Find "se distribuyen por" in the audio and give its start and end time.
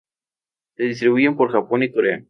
0.77-1.51